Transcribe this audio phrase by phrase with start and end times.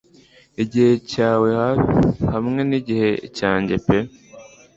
[0.63, 1.49] Igihe cyawe
[2.31, 3.97] hamwe nigihe cyanjye pe